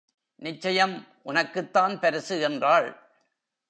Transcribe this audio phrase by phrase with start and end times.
[0.35, 1.07] நிச்சயம்
[1.21, 3.09] உனக்குத் தான் பரிசு என்றாள்.